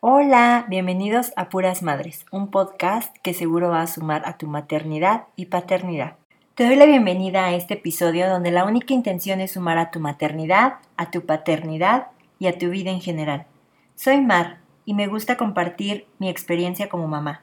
Hola, 0.00 0.64
bienvenidos 0.68 1.32
a 1.34 1.48
Puras 1.48 1.82
Madres, 1.82 2.24
un 2.30 2.52
podcast 2.52 3.16
que 3.24 3.34
seguro 3.34 3.70
va 3.70 3.82
a 3.82 3.88
sumar 3.88 4.22
a 4.26 4.38
tu 4.38 4.46
maternidad 4.46 5.24
y 5.34 5.46
paternidad. 5.46 6.14
Te 6.54 6.66
doy 6.66 6.76
la 6.76 6.86
bienvenida 6.86 7.46
a 7.46 7.54
este 7.56 7.74
episodio 7.74 8.30
donde 8.30 8.52
la 8.52 8.64
única 8.64 8.94
intención 8.94 9.40
es 9.40 9.50
sumar 9.50 9.76
a 9.76 9.90
tu 9.90 9.98
maternidad, 9.98 10.74
a 10.96 11.10
tu 11.10 11.26
paternidad 11.26 12.06
y 12.38 12.46
a 12.46 12.56
tu 12.56 12.70
vida 12.70 12.92
en 12.92 13.00
general. 13.00 13.46
Soy 13.96 14.20
Mar 14.20 14.58
y 14.84 14.94
me 14.94 15.08
gusta 15.08 15.36
compartir 15.36 16.06
mi 16.20 16.28
experiencia 16.28 16.88
como 16.88 17.08
mamá. 17.08 17.42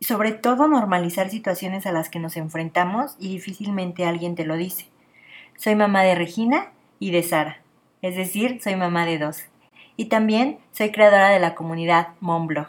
Sobre 0.00 0.32
todo 0.32 0.68
normalizar 0.68 1.28
situaciones 1.28 1.84
a 1.84 1.92
las 1.92 2.08
que 2.08 2.20
nos 2.20 2.38
enfrentamos 2.38 3.16
y 3.18 3.28
difícilmente 3.28 4.06
alguien 4.06 4.34
te 4.34 4.46
lo 4.46 4.56
dice. 4.56 4.86
Soy 5.58 5.74
mamá 5.74 6.04
de 6.04 6.14
Regina 6.14 6.72
y 6.98 7.10
de 7.10 7.22
Sara, 7.22 7.58
es 8.00 8.16
decir, 8.16 8.62
soy 8.62 8.76
mamá 8.76 9.04
de 9.04 9.18
dos. 9.18 9.51
Y 9.96 10.06
también 10.06 10.58
soy 10.72 10.90
creadora 10.90 11.28
de 11.30 11.38
la 11.38 11.54
comunidad 11.54 12.08
Momblog, 12.20 12.68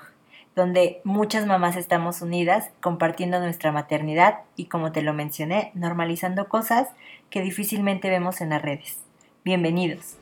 donde 0.56 1.02
muchas 1.04 1.46
mamás 1.46 1.76
estamos 1.76 2.22
unidas 2.22 2.70
compartiendo 2.82 3.40
nuestra 3.40 3.72
maternidad 3.72 4.40
y, 4.56 4.66
como 4.66 4.92
te 4.92 5.02
lo 5.02 5.14
mencioné, 5.14 5.72
normalizando 5.74 6.48
cosas 6.48 6.90
que 7.30 7.42
difícilmente 7.42 8.10
vemos 8.10 8.42
en 8.42 8.50
las 8.50 8.62
redes. 8.62 9.00
Bienvenidos. 9.44 10.18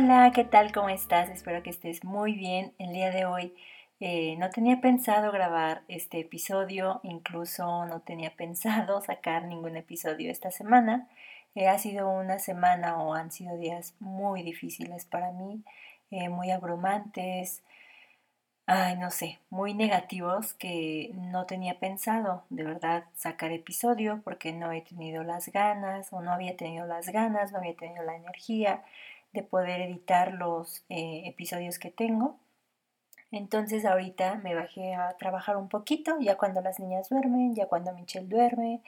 Hola, 0.00 0.30
¿qué 0.32 0.44
tal? 0.44 0.70
¿Cómo 0.70 0.90
estás? 0.90 1.28
Espero 1.28 1.60
que 1.64 1.70
estés 1.70 2.04
muy 2.04 2.34
bien. 2.34 2.72
El 2.78 2.92
día 2.92 3.10
de 3.10 3.24
hoy 3.24 3.52
eh, 3.98 4.36
no 4.36 4.48
tenía 4.50 4.80
pensado 4.80 5.32
grabar 5.32 5.82
este 5.88 6.20
episodio, 6.20 7.00
incluso 7.02 7.84
no 7.84 8.00
tenía 8.02 8.36
pensado 8.36 9.00
sacar 9.04 9.46
ningún 9.46 9.76
episodio 9.76 10.30
esta 10.30 10.52
semana. 10.52 11.08
Eh, 11.56 11.66
ha 11.66 11.80
sido 11.80 12.08
una 12.08 12.38
semana 12.38 12.96
o 12.98 13.14
han 13.14 13.32
sido 13.32 13.56
días 13.56 13.96
muy 13.98 14.44
difíciles 14.44 15.04
para 15.04 15.32
mí, 15.32 15.64
eh, 16.12 16.28
muy 16.28 16.52
abrumantes, 16.52 17.64
ay, 18.66 18.96
no 18.96 19.10
sé, 19.10 19.40
muy 19.50 19.74
negativos 19.74 20.54
que 20.54 21.10
no 21.14 21.44
tenía 21.46 21.80
pensado 21.80 22.44
de 22.50 22.62
verdad 22.62 23.04
sacar 23.14 23.50
episodio 23.50 24.20
porque 24.22 24.52
no 24.52 24.70
he 24.70 24.80
tenido 24.82 25.24
las 25.24 25.48
ganas 25.48 26.12
o 26.12 26.20
no 26.20 26.32
había 26.32 26.56
tenido 26.56 26.86
las 26.86 27.08
ganas, 27.08 27.50
no 27.50 27.58
había 27.58 27.74
tenido 27.74 28.04
la 28.04 28.14
energía 28.14 28.84
de 29.32 29.42
poder 29.42 29.80
editar 29.80 30.32
los 30.32 30.84
episodios 30.88 31.78
que 31.78 31.90
tengo. 31.90 32.38
Entonces 33.30 33.84
ahorita 33.84 34.36
me 34.36 34.54
bajé 34.54 34.94
a 34.94 35.16
trabajar 35.18 35.56
un 35.56 35.68
poquito, 35.68 36.18
ya 36.20 36.38
cuando 36.38 36.62
las 36.62 36.80
niñas 36.80 37.10
duermen, 37.10 37.54
ya 37.54 37.66
cuando 37.66 37.92
Michelle 37.92 38.26
duerme, 38.26 38.80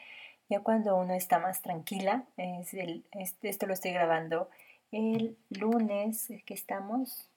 ya 0.49 0.61
cuando 0.61 0.97
uno 0.97 1.15
está 1.15 1.39
más 1.39 1.61
tranquila. 1.63 2.25
Es 2.37 2.75
el, 2.75 3.05
esto 3.13 3.67
lo 3.67 3.75
estoy 3.75 3.93
grabando 3.93 4.49
el 4.93 5.37
lunes 5.51 6.29
que 6.47 6.55
estamos. 6.55 7.29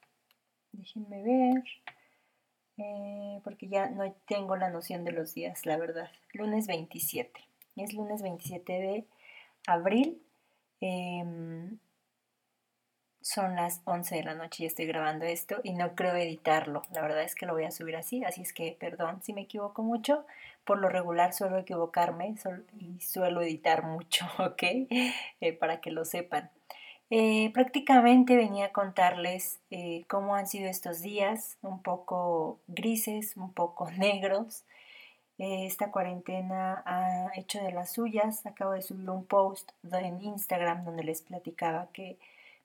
Déjenme 0.71 1.23
ver, 1.23 1.63
eh, 2.77 3.39
porque 3.43 3.67
ya 3.67 3.89
no 3.89 4.11
tengo 4.27 4.55
la 4.55 4.69
noción 4.69 5.03
de 5.03 5.11
los 5.11 5.33
días, 5.33 5.65
la 5.65 5.77
verdad. 5.77 6.09
Lunes 6.33 6.67
27. 6.67 7.39
Es 7.75 7.93
lunes 7.93 8.21
27 8.21 8.73
de 8.73 9.05
abril. 9.67 10.21
Em, 10.81 11.77
son 13.23 13.55
las 13.55 13.81
11 13.85 14.15
de 14.15 14.23
la 14.23 14.35
noche 14.35 14.63
y 14.63 14.65
estoy 14.67 14.85
grabando 14.85 15.25
esto 15.25 15.61
y 15.63 15.73
no 15.73 15.95
creo 15.95 16.15
editarlo. 16.15 16.83
La 16.91 17.01
verdad 17.01 17.23
es 17.23 17.35
que 17.35 17.45
lo 17.45 17.53
voy 17.53 17.63
a 17.63 17.71
subir 17.71 17.95
así, 17.95 18.23
así 18.23 18.41
es 18.41 18.53
que 18.53 18.75
perdón 18.77 19.21
si 19.23 19.33
me 19.33 19.41
equivoco 19.41 19.81
mucho. 19.81 20.25
Por 20.65 20.79
lo 20.79 20.89
regular 20.89 21.33
suelo 21.33 21.57
equivocarme 21.57 22.35
y 22.79 22.99
suelo 23.01 23.41
editar 23.41 23.83
mucho, 23.83 24.25
¿ok? 24.39 24.63
Eh, 24.63 25.53
para 25.59 25.79
que 25.81 25.91
lo 25.91 26.05
sepan. 26.05 26.51
Eh, 27.09 27.51
prácticamente 27.53 28.35
venía 28.35 28.67
a 28.67 28.71
contarles 28.71 29.59
eh, 29.71 30.03
cómo 30.07 30.35
han 30.35 30.47
sido 30.47 30.69
estos 30.69 31.01
días, 31.01 31.57
un 31.61 31.81
poco 31.81 32.59
grises, 32.67 33.37
un 33.37 33.53
poco 33.53 33.89
negros. 33.97 34.63
esta 35.37 35.91
cuarentena 35.91 36.83
ha 36.85 37.31
hecho 37.35 37.63
de 37.63 37.71
las 37.71 37.93
suyas. 37.93 38.45
Acabo 38.45 38.71
de 38.71 38.81
subir 38.81 39.09
un 39.09 39.25
post 39.25 39.71
en 39.91 40.21
Instagram 40.21 40.83
donde 40.85 41.03
les 41.03 41.21
platicaba 41.21 41.87
que 41.93 42.17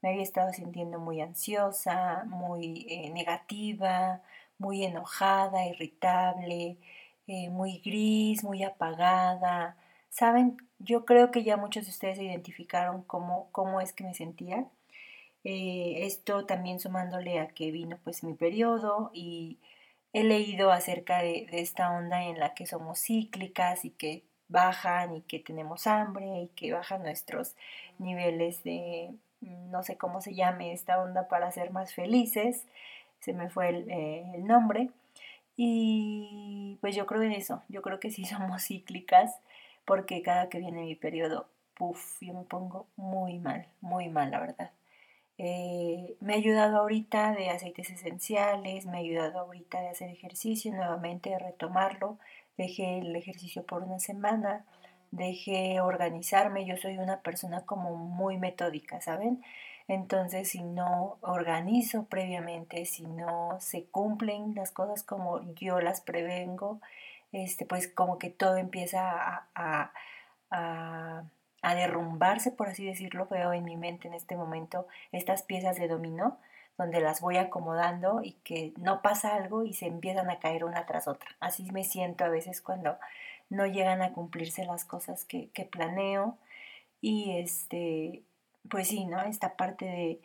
me 0.02 0.10
había 0.10 0.22
estado 0.22 0.52
sintiendo 0.52 0.98
muy 0.98 1.20
ansiosa, 1.20 2.24
muy 2.26 2.86
eh, 2.88 3.10
negativa, 3.10 4.22
muy 4.58 4.84
enojada, 4.84 5.66
irritable, 5.66 6.78
eh, 7.26 7.50
muy 7.50 7.78
gris, 7.84 8.44
muy 8.44 8.62
apagada. 8.64 9.76
Saben, 10.10 10.56
yo 10.78 11.04
creo 11.04 11.30
que 11.30 11.44
ya 11.44 11.56
muchos 11.56 11.84
de 11.84 11.90
ustedes 11.90 12.18
identificaron 12.18 13.02
cómo, 13.02 13.48
cómo 13.52 13.80
es 13.80 13.92
que 13.92 14.04
me 14.04 14.14
sentía. 14.14 14.66
Eh, 15.44 16.06
esto 16.06 16.46
también 16.46 16.80
sumándole 16.80 17.38
a 17.40 17.48
que 17.48 17.70
vino 17.70 17.98
pues 18.04 18.24
mi 18.24 18.34
periodo 18.34 19.10
y 19.14 19.58
he 20.12 20.24
leído 20.24 20.72
acerca 20.72 21.22
de 21.22 21.48
esta 21.52 21.90
onda 21.92 22.24
en 22.24 22.38
la 22.40 22.54
que 22.54 22.66
somos 22.66 23.00
cíclicas 23.00 23.84
y 23.84 23.90
que 23.90 24.24
bajan 24.48 25.16
y 25.16 25.22
que 25.22 25.38
tenemos 25.38 25.86
hambre 25.86 26.42
y 26.42 26.48
que 26.48 26.72
bajan 26.72 27.02
nuestros 27.02 27.54
niveles 27.98 28.62
de, 28.64 29.14
no 29.40 29.82
sé 29.82 29.96
cómo 29.96 30.20
se 30.20 30.34
llame 30.34 30.72
esta 30.72 31.00
onda 31.02 31.28
para 31.28 31.50
ser 31.52 31.70
más 31.70 31.94
felices, 31.94 32.66
se 33.20 33.32
me 33.32 33.50
fue 33.50 33.68
el, 33.70 33.90
eh, 33.90 34.24
nombre. 34.38 34.90
Y 35.56 36.78
pues 36.80 36.94
yo 36.94 37.06
creo 37.06 37.22
en 37.22 37.32
eso, 37.32 37.62
yo 37.68 37.82
creo 37.82 38.00
que 38.00 38.10
sí 38.10 38.24
somos 38.24 38.64
cíclicas, 38.66 39.40
porque 39.84 40.22
cada 40.22 40.48
que 40.48 40.58
viene 40.58 40.82
mi 40.84 40.94
periodo, 40.94 41.48
puff, 41.74 42.20
yo 42.22 42.34
me 42.34 42.44
pongo 42.44 42.86
muy 42.96 43.38
mal, 43.38 43.66
muy 43.80 44.08
mal, 44.08 44.30
la 44.30 44.40
verdad. 44.40 44.70
Eh, 45.38 46.16
me 46.20 46.34
ha 46.34 46.36
ayudado 46.36 46.78
ahorita 46.78 47.32
de 47.32 47.50
aceites 47.50 47.90
esenciales, 47.90 48.86
me 48.86 48.98
ha 48.98 49.00
ayudado 49.00 49.38
ahorita 49.38 49.80
de 49.80 49.88
hacer 49.88 50.10
ejercicio 50.10 50.72
nuevamente, 50.72 51.30
de 51.30 51.38
retomarlo. 51.38 52.18
Dejé 52.56 52.98
el 52.98 53.14
ejercicio 53.14 53.64
por 53.64 53.84
una 53.84 54.00
semana, 54.00 54.64
dejé 55.10 55.80
organizarme, 55.80 56.66
yo 56.66 56.76
soy 56.76 56.98
una 56.98 57.20
persona 57.22 57.64
como 57.66 57.96
muy 57.96 58.38
metódica, 58.38 59.00
¿saben? 59.00 59.42
Entonces, 59.88 60.50
si 60.50 60.62
no 60.62 61.18
organizo 61.22 62.04
previamente, 62.04 62.84
si 62.84 63.04
no 63.06 63.56
se 63.60 63.84
cumplen 63.86 64.54
las 64.54 64.70
cosas 64.70 65.02
como 65.02 65.40
yo 65.54 65.80
las 65.80 66.00
prevengo, 66.02 66.80
este, 67.32 67.64
pues 67.66 67.88
como 67.88 68.18
que 68.18 68.30
todo 68.30 68.56
empieza 68.56 69.46
a, 69.54 69.92
a, 70.50 71.24
a 71.62 71.74
derrumbarse, 71.74 72.52
por 72.52 72.68
así 72.68 72.84
decirlo, 72.86 73.26
veo 73.30 73.52
en 73.52 73.64
mi 73.64 73.76
mente 73.76 74.08
en 74.08 74.14
este 74.14 74.36
momento 74.36 74.86
estas 75.12 75.42
piezas 75.42 75.76
de 75.78 75.88
dominó 75.88 76.38
donde 76.78 77.00
las 77.00 77.20
voy 77.20 77.36
acomodando 77.36 78.20
y 78.22 78.34
que 78.44 78.72
no 78.76 79.02
pasa 79.02 79.34
algo 79.34 79.64
y 79.64 79.74
se 79.74 79.86
empiezan 79.86 80.30
a 80.30 80.38
caer 80.38 80.64
una 80.64 80.86
tras 80.86 81.08
otra. 81.08 81.28
Así 81.40 81.70
me 81.72 81.82
siento 81.82 82.24
a 82.24 82.28
veces 82.28 82.62
cuando 82.62 82.96
no 83.50 83.66
llegan 83.66 84.02
a 84.02 84.12
cumplirse 84.12 84.64
las 84.64 84.84
cosas 84.84 85.24
que, 85.24 85.50
planeo. 85.70 86.38
Y 87.00 87.32
este, 87.38 88.22
pues 88.68 88.88
sí, 88.88 89.04
¿no? 89.06 89.20
Esta 89.22 89.56
parte 89.56 89.84
de, 89.84 90.20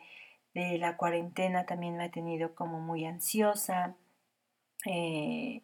de, 0.54 0.78
la 0.78 0.96
cuarentena 0.96 1.66
también 1.66 1.96
me 1.96 2.04
ha 2.04 2.10
tenido 2.10 2.54
como 2.54 2.80
muy 2.80 3.04
ansiosa. 3.04 3.96
Eh, 4.86 5.62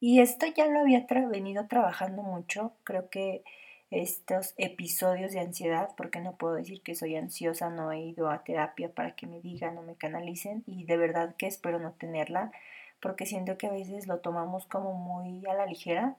y 0.00 0.20
esto 0.20 0.46
ya 0.46 0.66
lo 0.66 0.80
había 0.80 1.06
venido 1.30 1.66
trabajando 1.68 2.22
mucho. 2.22 2.72
Creo 2.84 3.08
que 3.10 3.44
estos 3.92 4.54
episodios 4.56 5.32
de 5.32 5.40
ansiedad, 5.40 5.90
porque 5.96 6.18
no 6.20 6.36
puedo 6.36 6.54
decir 6.54 6.80
que 6.82 6.94
soy 6.94 7.14
ansiosa, 7.16 7.68
no 7.68 7.92
he 7.92 8.00
ido 8.00 8.30
a 8.30 8.42
terapia 8.42 8.90
para 8.92 9.14
que 9.14 9.26
me 9.26 9.40
digan 9.40 9.76
o 9.76 9.82
me 9.82 9.96
canalicen 9.96 10.64
y 10.66 10.84
de 10.84 10.96
verdad 10.96 11.36
que 11.36 11.46
espero 11.46 11.78
no 11.78 11.92
tenerla 11.92 12.52
porque 13.02 13.26
siento 13.26 13.58
que 13.58 13.66
a 13.66 13.72
veces 13.72 14.06
lo 14.06 14.20
tomamos 14.20 14.64
como 14.66 14.94
muy 14.94 15.44
a 15.46 15.54
la 15.54 15.66
ligera 15.66 16.16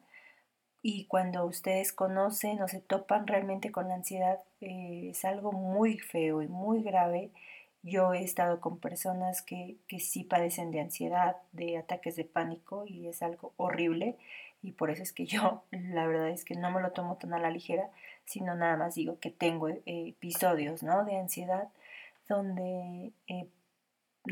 y 0.81 1.05
cuando 1.05 1.45
ustedes 1.45 1.93
conocen 1.93 2.61
o 2.61 2.67
se 2.67 2.81
topan 2.81 3.25
realmente 3.25 3.71
con 3.71 3.87
la 3.87 3.95
ansiedad 3.95 4.41
eh, 4.59 5.07
es 5.11 5.23
algo 5.23 5.53
muy 5.53 5.97
feo 5.97 6.41
y 6.41 6.47
muy 6.49 6.83
grave. 6.83 7.31
Yo 7.83 8.13
he 8.13 8.21
estado 8.23 8.59
con 8.59 8.79
personas 8.79 9.41
que, 9.41 9.77
que 9.87 9.99
sí 9.99 10.25
padecen 10.25 10.71
de 10.71 10.81
ansiedad, 10.81 11.37
de 11.53 11.77
ataques 11.77 12.17
de 12.17 12.25
pánico 12.25 12.85
y 12.85 13.07
es 13.07 13.23
algo 13.23 13.53
horrible 13.55 14.17
y 14.61 14.73
por 14.73 14.91
eso 14.91 15.03
es 15.03 15.13
que 15.13 15.25
yo 15.25 15.63
la 15.71 16.05
verdad 16.05 16.29
es 16.29 16.43
que 16.43 16.55
no 16.55 16.69
me 16.69 16.81
lo 16.81 16.91
tomo 16.91 17.15
tan 17.15 17.33
a 17.33 17.39
la 17.39 17.49
ligera, 17.49 17.89
sino 18.25 18.55
nada 18.55 18.75
más 18.75 18.95
digo 18.95 19.19
que 19.19 19.31
tengo 19.31 19.69
eh, 19.69 19.81
episodios 19.85 20.83
¿no? 20.83 21.05
de 21.05 21.17
ansiedad 21.17 21.69
donde 22.27 23.11
eh, 23.27 23.47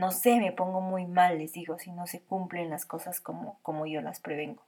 no 0.01 0.09
sé, 0.09 0.39
me 0.39 0.51
pongo 0.51 0.81
muy 0.81 1.05
mal, 1.05 1.37
les 1.37 1.53
digo, 1.53 1.77
si 1.77 1.91
no 1.91 2.07
se 2.07 2.21
cumplen 2.21 2.71
las 2.71 2.87
cosas 2.87 3.21
como, 3.21 3.59
como 3.61 3.85
yo 3.85 4.01
las 4.01 4.19
prevengo. 4.19 4.63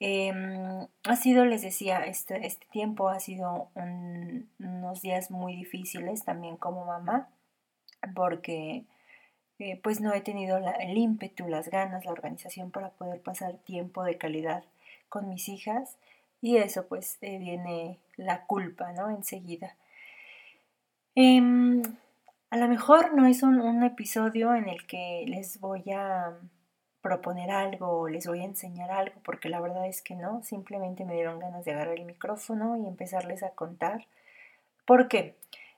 Em, 0.00 0.86
ha 1.04 1.16
sido, 1.16 1.46
les 1.46 1.62
decía, 1.62 2.04
este, 2.04 2.46
este 2.46 2.66
tiempo 2.66 3.08
ha 3.08 3.20
sido 3.20 3.70
unos 4.58 5.00
días 5.00 5.30
muy 5.30 5.56
difíciles 5.56 6.26
también 6.26 6.58
como 6.58 6.84
mamá, 6.84 7.30
porque 8.14 8.84
eh, 9.60 9.80
pues 9.82 10.02
no 10.02 10.12
he 10.12 10.20
tenido 10.20 10.58
el 10.58 10.98
ímpetu, 10.98 11.48
las 11.48 11.70
ganas, 11.70 12.04
la 12.04 12.12
organización 12.12 12.70
para 12.70 12.90
poder 12.90 13.22
pasar 13.22 13.54
tiempo 13.64 14.04
de 14.04 14.18
calidad 14.18 14.62
con 15.08 15.30
mis 15.30 15.48
hijas 15.48 15.96
y 16.42 16.58
eso 16.58 16.86
pues 16.86 17.16
eh, 17.22 17.38
viene 17.38 17.98
la 18.16 18.44
culpa, 18.44 18.92
¿no? 18.92 19.08
Enseguida. 19.08 19.74
A 22.50 22.56
lo 22.56 22.68
mejor 22.68 23.14
no 23.14 23.26
es 23.26 23.42
un, 23.42 23.82
episodio 23.82 24.54
en 24.54 24.68
el 24.68 24.86
que 24.86 25.24
les 25.26 25.60
voy 25.60 25.82
a 25.92 26.38
proponer 27.00 27.50
algo 27.50 28.00
o 28.00 28.08
les 28.08 28.26
voy 28.26 28.40
a 28.40 28.44
enseñar 28.44 28.90
algo, 28.90 29.20
porque 29.24 29.48
la 29.48 29.60
verdad 29.60 29.86
es 29.86 30.02
que 30.02 30.14
no, 30.14 30.42
simplemente 30.42 31.04
me 31.04 31.14
dieron 31.14 31.38
ganas 31.38 31.64
de 31.64 31.72
agarrar 31.72 31.98
el 31.98 32.04
micrófono 32.04 32.76
y 32.76 32.86
empezarles 32.86 33.42
a 33.42 33.50
contar. 33.50 34.06
¿Por 34.86 35.08
qué? 35.08 35.36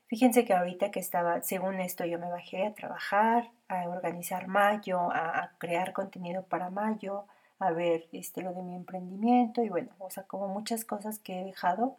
Fíjense 0.08 0.44
que 0.44 0.54
ahorita 0.54 0.92
que 0.92 1.00
estaba, 1.00 1.42
según 1.42 1.80
esto, 1.80 2.04
yo 2.04 2.18
me 2.20 2.30
bajé 2.30 2.64
a 2.64 2.74
trabajar, 2.74 3.50
a 3.68 3.88
organizar 3.88 4.46
mayo, 4.46 5.10
a, 5.12 5.50
crear 5.58 5.92
contenido 5.92 6.44
para 6.44 6.70
mayo, 6.70 7.24
a 7.58 7.72
ver 7.72 8.06
este, 8.12 8.42
lo 8.42 8.52
de 8.52 8.62
mi 8.62 8.76
emprendimiento 8.76 9.64
y 9.64 9.68
bueno, 9.68 9.90
o 9.98 10.10
sea, 10.10 10.24
como 10.24 10.46
muchas 10.48 10.84
cosas 10.84 11.18
que 11.18 11.40
he 11.40 11.44
dejado 11.44 11.96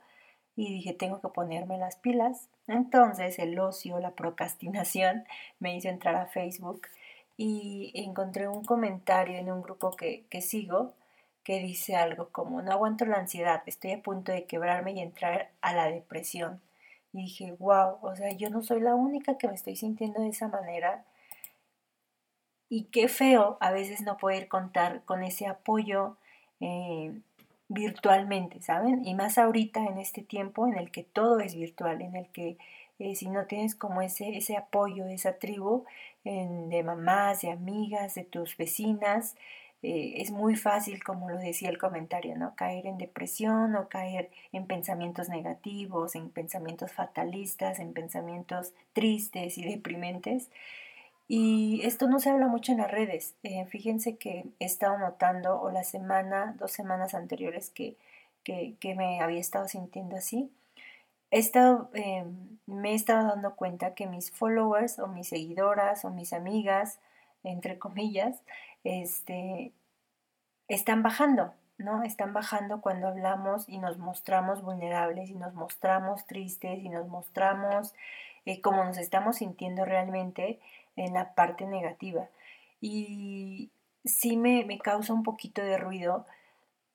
y 0.57 0.74
dije, 0.74 0.92
tengo 0.92 1.21
que 1.21 1.30
ponerme 1.30 1.77
las 1.77 1.95
pilas. 1.95 2.50
Entonces 2.68 3.39
el 3.39 3.57
ocio, 3.59 4.00
la 4.00 4.12
procrastinación 4.12 5.24
me 5.59 5.77
hizo 5.77 5.88
entrar 5.88 6.15
a 6.15 6.25
Facebook 6.25 6.81
y 7.38 7.92
encontré 7.94 8.50
un 8.50 8.65
comentario 8.65 9.38
en 9.38 9.51
un 9.51 9.62
grupo 9.62 9.92
que, 9.92 10.25
que 10.30 10.42
sigo 10.42 10.94
que 11.48 11.59
dice 11.59 11.95
algo 11.95 12.27
como, 12.33 12.62
no 12.62 12.74
aguanto 12.74 13.06
la 13.06 13.19
ansiedad, 13.19 13.63
estoy 13.68 13.94
a 13.94 14.01
punto 14.01 14.33
de 14.33 14.44
quebrarme 14.44 14.92
y 14.92 15.00
entrar 15.00 15.50
a 15.62 15.74
la 15.74 15.86
depresión. 15.86 16.59
Y 17.13 17.19
dije, 17.19 17.56
wow, 17.57 18.00
o 18.01 18.15
sea, 18.18 18.33
yo 18.33 18.50
no 18.50 18.62
soy 18.63 18.81
la 18.81 18.95
única 18.95 19.38
que 19.38 19.48
me 19.48 19.54
estoy 19.54 19.77
sintiendo 19.77 20.19
de 20.19 20.27
esa 20.27 20.50
manera. 20.50 21.06
Y 22.68 22.86
qué 22.92 23.07
feo 23.07 23.57
a 23.62 23.71
veces 23.71 24.01
no 24.01 24.18
poder 24.18 24.50
contar 24.50 25.04
con 25.06 25.24
ese 25.24 25.48
apoyo 25.48 26.18
eh, 26.59 27.18
virtualmente, 27.69 28.61
¿saben? 28.61 29.05
Y 29.05 29.13
más 29.13 29.37
ahorita 29.37 29.85
en 29.85 29.97
este 29.97 30.21
tiempo 30.21 30.67
en 30.67 30.77
el 30.77 30.91
que 30.91 31.03
todo 31.03 31.39
es 31.39 31.55
virtual, 31.55 32.01
en 32.01 32.15
el 32.15 32.27
que 32.27 32.57
eh, 32.99 33.15
si 33.15 33.29
no 33.29 33.45
tienes 33.45 33.75
como 33.75 34.01
ese, 34.01 34.37
ese 34.37 34.57
apoyo 34.57 35.05
esa 35.07 35.37
tribu 35.37 35.85
de 36.23 36.83
mamás, 36.83 37.41
de 37.41 37.51
amigas, 37.51 38.15
de 38.15 38.25
tus 38.25 38.57
vecinas, 38.57 39.35
eh, 39.83 40.15
es 40.17 40.31
muy 40.31 40.55
fácil, 40.55 41.03
como 41.03 41.29
lo 41.29 41.37
decía 41.37 41.69
el 41.69 41.77
comentario, 41.77 42.35
¿no? 42.35 42.55
Caer 42.55 42.87
en 42.87 42.97
depresión 42.97 43.75
o 43.75 43.87
caer 43.89 44.31
en 44.51 44.65
pensamientos 44.65 45.29
negativos, 45.29 46.15
en 46.15 46.29
pensamientos 46.29 46.91
fatalistas, 46.91 47.79
en 47.79 47.93
pensamientos 47.93 48.73
tristes 48.93 49.57
y 49.57 49.63
deprimentes. 49.65 50.49
Y 51.27 51.81
esto 51.83 52.07
no 52.07 52.19
se 52.19 52.29
habla 52.29 52.47
mucho 52.47 52.71
en 52.71 52.77
las 52.79 52.91
redes. 52.91 53.35
Eh, 53.44 53.65
fíjense 53.65 54.18
que 54.18 54.45
he 54.59 54.65
estado 54.65 54.97
notando, 54.97 55.62
o 55.62 55.71
la 55.71 55.83
semana, 55.83 56.56
dos 56.57 56.71
semanas 56.71 57.13
anteriores 57.13 57.69
que, 57.69 57.97
que, 58.44 58.95
me 58.95 59.19
había 59.21 59.39
estado 59.41 59.68
sintiendo 59.68 60.15
así, 60.15 60.50
he 61.31 61.39
estado, 61.39 61.89
eh, 61.94 62.25
me 62.65 62.91
he 62.91 62.95
estado 62.95 63.27
dando 63.27 63.56
cuenta 63.56 63.94
que 63.94 64.07
mis 64.07 64.31
followers 64.31 65.00
o 65.00 65.07
mis 65.07 65.27
seguidoras 65.27 66.06
o 66.06 66.09
mis 66.12 66.31
amigas, 66.33 67.00
entre 67.44 67.77
comillas, 67.77 68.41
este, 68.85 69.73
están 70.69 71.03
bajando, 71.03 71.53
¿no? 71.77 72.03
Están 72.03 72.33
bajando 72.33 72.81
cuando 72.81 73.07
hablamos 73.07 73.68
y 73.68 73.80
nos 73.80 73.97
mostramos 73.97 74.62
vulnerables 74.62 75.30
y 75.30 75.35
nos 75.35 75.53
mostramos 75.53 76.25
tristes 76.25 76.80
y 76.80 76.89
nos 76.89 77.07
mostramos 77.07 77.94
eh, 78.45 78.62
como 78.62 78.83
nos 78.85 78.97
estamos 78.97 79.38
sintiendo 79.38 79.83
realmente 79.83 80.59
en 80.97 81.13
la 81.13 81.33
parte 81.33 81.65
negativa. 81.65 82.27
Y 82.81 83.71
sí 84.03 84.35
me, 84.35 84.67
causa 84.79 85.13
un 85.13 85.23
poquito 85.23 85.61
de 85.61 85.77
ruido. 85.77 86.25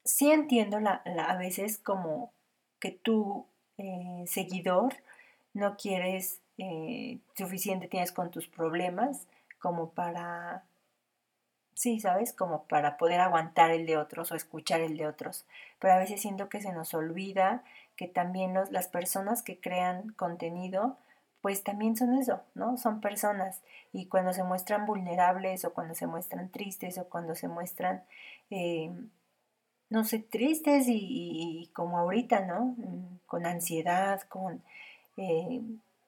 Sí 0.04 0.31
entiendo 0.31 0.81
la, 0.81 1.02
a 1.28 1.37
veces 1.37 1.78
como 1.78 2.32
que 2.81 2.90
tu 2.90 3.46
eh, 3.78 4.25
seguidor 4.26 4.94
no 5.54 5.76
quieres 5.76 6.40
eh, 6.58 7.19
suficiente 7.34 7.88
tienes 7.88 8.12
con 8.12 8.31
tus 8.31 8.46
problemas 8.46 9.26
como 9.58 9.90
para, 9.90 10.64
sí, 11.75 12.00
¿sabes? 12.00 12.32
Como 12.32 12.64
para 12.64 12.99
poder 12.99 13.20
aguantar 13.20 13.70
el 13.70 13.87
de 13.87 13.96
otros 13.96 14.32
o 14.32 14.34
escuchar 14.34 14.81
el 14.81 14.96
de 14.96 15.06
otros. 15.06 15.46
Pero 15.78 15.94
a 15.94 15.99
veces 15.99 16.20
siento 16.20 16.49
que 16.49 16.60
se 16.60 16.72
nos 16.72 16.94
olvida 16.94 17.62
que 17.96 18.08
también 18.08 18.54
las 18.70 18.88
personas 18.88 19.43
que 19.43 19.60
crean 19.60 20.12
contenido 20.14 20.99
pues 21.42 21.64
también 21.64 21.96
son 21.96 22.14
eso, 22.14 22.40
¿no? 22.54 22.78
Son 22.78 23.00
personas 23.00 23.60
y 23.92 24.06
cuando 24.06 24.32
se 24.32 24.44
muestran 24.44 24.86
vulnerables 24.86 25.64
o 25.64 25.74
cuando 25.74 25.94
se 25.94 26.06
muestran 26.06 26.48
tristes 26.50 26.98
o 26.98 27.08
cuando 27.08 27.34
se 27.34 27.48
muestran, 27.48 28.04
eh, 28.50 28.90
no 29.90 30.04
sé, 30.04 30.20
tristes 30.20 30.86
y, 30.88 31.68
como 31.74 31.98
ahorita, 31.98 32.46
¿no? 32.46 32.76
Mm, 32.78 33.18
con 33.26 33.44
ansiedad, 33.44 34.22
con 34.28 34.62
eh, 35.16 35.60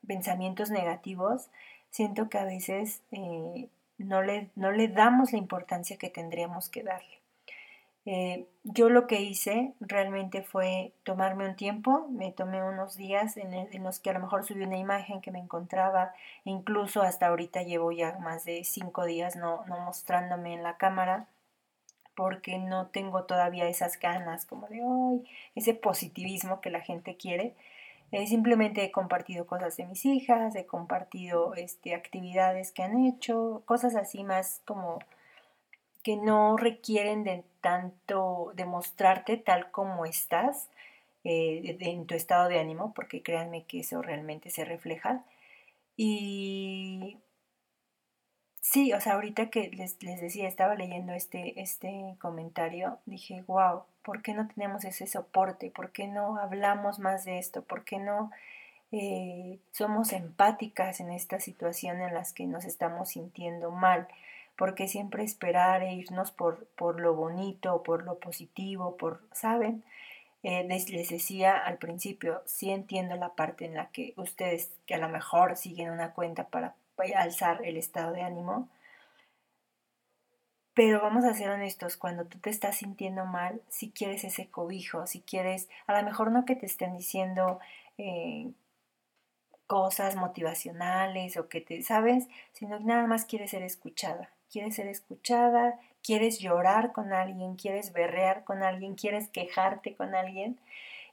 pensamientos 0.07 0.71
negativos, 0.71 1.49
siento 1.91 2.29
que 2.29 2.39
a 2.39 2.45
veces 2.45 3.03
eh, 3.11 3.69
no, 3.99 4.23
le, 4.23 4.51
no 4.55 4.71
le 4.71 4.89
damos 4.89 5.33
la 5.33 5.39
importancia 5.39 5.99
que 5.99 6.11
tendríamos 6.11 6.69
que 6.69 6.85
darle. 6.85 7.24
Eh, 8.07 8.47
yo 8.65 8.91
lo 8.91 9.07
que 9.07 9.23
hice 9.23 9.73
realmente 9.81 10.43
fue 10.43 10.93
tomarme 11.05 11.49
un 11.49 11.57
tiempo, 11.57 12.07
me 12.11 12.33
tomé 12.33 12.63
unos 12.63 12.97
días 12.97 13.37
en, 13.39 13.83
los 13.83 13.99
que 13.99 14.11
a 14.11 14.13
lo 14.13 14.21
mejor 14.21 14.45
subí 14.45 14.63
una 14.63 14.77
imagen 14.77 15.23
que 15.23 15.31
me 15.31 15.39
encontraba, 15.39 16.13
incluso 16.45 17.03
hasta 17.03 17.29
ahorita 17.29 17.63
llevo 17.63 17.93
ya 17.93 18.19
más 18.19 18.45
de 18.45 18.63
cinco 18.65 19.05
días 19.07 19.37
no, 19.37 19.65
no 19.67 19.81
mostrándome 19.81 20.53
en 20.55 20.63
la 20.63 20.77
cámara 20.77 21.29
porque 22.15 22.59
no 22.59 22.87
tengo 22.89 23.25
todavía 23.25 23.69
esas 23.69 23.99
ganas 23.99 24.47
como 24.47 24.69
de 24.69 24.83
hoy, 24.83 25.25
ese 25.55 25.75
positivismo 25.75 26.61
que 26.61 26.71
la 26.71 26.81
gente 26.81 27.17
quiere. 27.17 27.55
Eh, 28.13 28.27
simplemente 28.27 28.85
he 28.85 28.93
compartido 28.93 29.47
cosas 29.47 29.77
de 29.77 29.87
mis 29.87 30.05
hijas, 30.05 30.55
he 30.55 30.67
compartido 30.67 31.55
este, 31.55 31.95
actividades 31.95 32.71
que 32.71 32.83
han 32.83 33.05
hecho, 33.05 33.63
cosas 33.65 33.97
así 33.97 34.23
más 34.23 34.61
como 34.65 35.01
que 36.05 36.17
no 36.17 36.57
requieren 36.57 37.25
de 37.25 37.45
tanto 37.63 38.53
demostrarte 38.55 39.39
tal 39.39 39.71
como 39.73 40.05
estás 40.05 40.69
eh, 41.25 41.79
en 41.81 42.07
tu 42.07 42.15
estado 42.15 42.49
de 42.49 42.61
ánimo, 42.61 42.93
porque 42.95 43.23
créanme 43.23 43.65
que 43.65 43.81
eso 43.81 44.03
realmente 44.03 44.51
se 44.51 44.67
refleja. 44.67 45.25
Y 45.97 47.17
sí, 48.61 48.93
o 48.93 49.01
sea, 49.01 49.15
ahorita 49.15 49.49
que 49.49 49.71
les, 49.71 49.99
decía, 49.99 50.47
estaba 50.47 50.75
leyendo 50.75 51.15
este, 51.15 51.61
este 51.61 52.17
comentario, 52.21 52.99
dije, 53.07 53.43
wow, 53.47 53.85
¿por 54.03 54.21
qué 54.23 54.35
no 54.35 54.47
tenemos 54.49 54.85
ese 54.85 55.07
soporte? 55.07 55.71
¿Por 55.71 55.91
qué 55.91 56.07
no 56.07 56.37
hablamos 56.39 56.99
más 56.99 57.25
de 57.25 57.39
esto? 57.39 57.63
¿Por 57.63 57.85
qué 57.85 57.99
no 57.99 58.31
eh, 58.93 59.59
somos 59.73 60.13
empáticas 60.13 61.01
en 61.01 61.11
esta 61.11 61.41
situación 61.41 62.03
en 62.03 62.13
las 62.13 62.35
que 62.35 62.47
nos 62.47 62.67
estamos 62.67 63.11
sintiendo 63.11 63.71
mal? 63.71 64.07
Porque 64.57 64.89
siempre 64.89 65.25
esperar 65.25 65.83
e 65.83 65.95
irnos 65.95 66.31
por, 66.31 66.67
por 66.77 67.01
lo 67.01 67.15
bonito, 67.15 67.83
por 67.83 68.05
lo 68.05 68.19
positivo, 68.19 68.97
por, 68.97 69.21
¿saben? 69.33 69.85
Eh, 70.45 70.63
les, 70.65 70.87
decía 71.09 71.57
al 71.57 71.79
principio, 71.79 72.43
sí 72.45 72.71
entiendo 72.71 73.17
la 73.17 73.35
parte 73.35 73.65
en 73.65 73.75
la 73.75 73.91
que 73.91 74.13
ustedes, 74.17 74.73
que 74.87 74.95
a 74.95 74.99
lo 74.99 75.09
mejor 75.09 75.57
siguen 75.57 75.91
una 75.91 76.13
cuenta 76.13 76.49
para, 76.49 76.75
alzar 77.17 77.65
el 77.65 77.77
estado 77.79 78.13
de 78.13 78.23
ánimo, 78.23 78.69
pero 80.75 81.01
vamos 81.01 81.25
a 81.25 81.35
ser 81.35 81.51
honestos, 81.51 81.97
cuando 81.97 82.27
tú 82.27 82.39
te 82.39 82.51
estás 82.51 82.77
sintiendo 82.77 83.25
mal, 83.25 83.63
si 83.69 83.91
quieres 83.91 84.25
ese 84.25 84.49
cobijo, 84.51 85.07
si 85.07 85.21
quieres, 85.21 85.69
a 85.87 85.99
lo 85.99 86.05
mejor 86.05 86.31
no 86.31 86.45
que 86.45 86.57
te 86.57 86.67
estén 86.67 86.97
diciendo 86.97 87.59
eh, 87.97 88.53
cosas 89.67 90.15
motivacionales 90.17 91.37
o 91.39 91.49
que 91.49 91.61
te, 91.63 91.83
¿sabes? 91.83 92.29
Sino 92.53 92.79
que 92.79 92.85
nada 92.85 93.07
más 93.07 93.25
quieres 93.25 93.51
ser 93.53 93.63
escuchada 93.63 94.34
quieres 94.55 94.77
ser 94.77 94.87
escuchada, 94.87 95.81
quieres 96.01 96.39
llorar 96.39 96.93
con 96.93 97.13
alguien, 97.13 97.57
quieres 97.57 97.93
berrear 97.93 98.45
con 98.45 98.63
alguien, 98.63 98.95
quieres 98.95 99.29
quejarte 99.29 99.97
con 99.97 100.15
alguien. 100.15 100.61